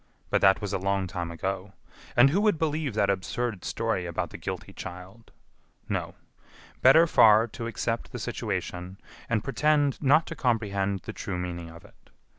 But 0.31 0.41
that 0.41 0.61
was 0.61 0.73
a 0.73 0.79
long 0.79 1.05
time 1.05 1.29
ago! 1.29 1.73
And 2.15 2.31
who 2.31 2.41
would 2.41 2.57
believe 2.57 2.95
that 2.95 3.11
absurd 3.11 3.63
story 3.63 4.07
about 4.07 4.31
the 4.31 4.37
guilty 4.39 4.73
child? 4.73 5.31
No; 5.87 6.15
better 6.81 7.05
far 7.05 7.45
to 7.49 7.67
accept 7.67 8.11
the 8.11 8.17
situation, 8.17 8.97
and 9.29 9.43
pretend 9.43 10.01
not 10.01 10.25
to 10.25 10.35
comprehend 10.35 11.01
the 11.01 11.13
true 11.13 11.37
meaning 11.37 11.69
of 11.69 11.85
it. 11.85 12.09